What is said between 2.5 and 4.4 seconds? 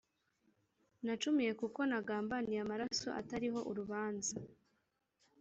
amaraso atariho urubanza.